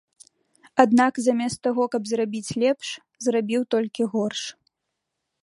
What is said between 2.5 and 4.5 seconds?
лепш, зрабіў толькі горш.